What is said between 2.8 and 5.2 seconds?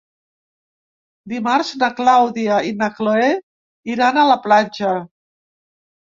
na Cloè iran a la platja.